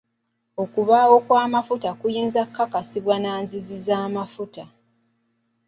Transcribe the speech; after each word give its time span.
Okubaawo 0.63 1.15
kw'amafuta 1.25 1.89
kuyinza 1.99 2.39
kukakasibwa 2.47 3.15
na 3.23 3.31
nzizi 3.43 3.77
z'amafuta. 3.85 4.63